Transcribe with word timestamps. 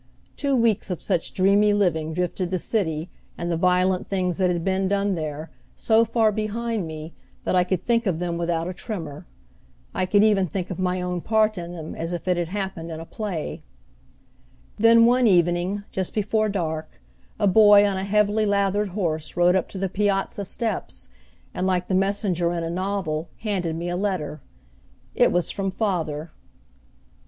Two 0.35 0.55
weeks 0.55 0.89
of 0.89 0.99
such 0.99 1.31
dreamy 1.31 1.73
living 1.73 2.11
drifted 2.11 2.49
the 2.49 2.57
city, 2.57 3.11
and 3.37 3.51
the 3.51 3.55
violent 3.55 4.09
things 4.09 4.37
that 4.37 4.49
had 4.49 4.63
been 4.63 4.87
done 4.87 5.13
there, 5.13 5.51
so 5.75 6.03
far 6.05 6.31
behind 6.31 6.87
me 6.87 7.13
that 7.43 7.55
I 7.55 7.63
could 7.63 7.83
think 7.83 8.07
of 8.07 8.17
them 8.17 8.35
without 8.35 8.67
a 8.67 8.73
tremor. 8.73 9.27
I 9.93 10.07
could 10.07 10.23
even 10.23 10.47
think 10.47 10.71
of 10.71 10.79
my 10.79 11.03
own 11.03 11.21
part 11.21 11.55
in 11.55 11.73
them 11.73 11.93
as 11.93 12.13
if 12.13 12.27
it 12.27 12.35
had 12.35 12.47
happened 12.47 12.89
in 12.89 12.99
a 12.99 13.05
play. 13.05 13.61
Then 14.79 15.05
one 15.05 15.27
evening, 15.27 15.83
just 15.91 16.15
before 16.15 16.49
dark, 16.49 16.99
a 17.37 17.45
boy 17.45 17.85
on 17.85 17.97
a 17.97 18.03
heavily 18.03 18.47
lathered 18.47 18.89
horse 18.97 19.37
rode 19.37 19.55
up 19.55 19.69
to 19.69 19.77
the 19.77 19.87
piazza 19.87 20.45
steps, 20.45 21.09
and, 21.53 21.67
like 21.67 21.87
the 21.87 21.93
messenger 21.93 22.51
in 22.53 22.63
a 22.63 22.71
novel, 22.71 23.29
handed 23.41 23.75
me 23.75 23.87
a 23.87 23.95
letter. 23.95 24.41
It 25.13 25.31
was 25.31 25.51
from 25.51 25.69
father. 25.69 26.31